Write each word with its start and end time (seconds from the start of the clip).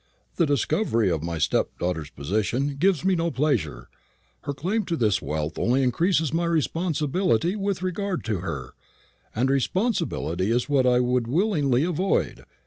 "The 0.37 0.47
discovery 0.47 1.11
of 1.11 1.21
my 1.21 1.37
stepdaughter's 1.37 2.09
position 2.09 2.75
gives 2.79 3.05
me 3.05 3.15
no 3.15 3.29
pleasure. 3.29 3.87
Her 4.45 4.53
claim 4.55 4.83
to 4.85 4.97
this 4.97 5.21
wealth 5.21 5.59
only 5.59 5.83
increases 5.83 6.33
my 6.33 6.45
responsibility 6.45 7.55
with 7.55 7.83
regard 7.83 8.23
to 8.23 8.39
her, 8.39 8.73
and 9.35 9.47
responsibility 9.51 10.49
is 10.49 10.67
what 10.67 10.87
I 10.87 11.01
would 11.01 11.27
willingly 11.27 11.83
avoid. 11.83 12.45